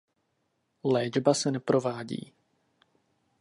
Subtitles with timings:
[0.83, 2.33] Léčba se neprovádí.